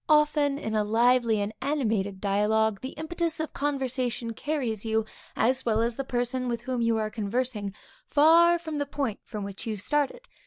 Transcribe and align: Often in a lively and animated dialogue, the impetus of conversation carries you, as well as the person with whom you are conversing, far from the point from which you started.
Often 0.09 0.57
in 0.57 0.73
a 0.73 0.83
lively 0.83 1.39
and 1.41 1.53
animated 1.61 2.19
dialogue, 2.19 2.81
the 2.81 2.93
impetus 2.93 3.39
of 3.39 3.53
conversation 3.53 4.33
carries 4.33 4.83
you, 4.83 5.05
as 5.35 5.63
well 5.63 5.79
as 5.79 5.95
the 5.95 6.03
person 6.03 6.47
with 6.47 6.61
whom 6.61 6.81
you 6.81 6.97
are 6.97 7.11
conversing, 7.11 7.71
far 8.07 8.57
from 8.57 8.79
the 8.79 8.87
point 8.87 9.19
from 9.23 9.43
which 9.43 9.67
you 9.67 9.77
started. 9.77 10.21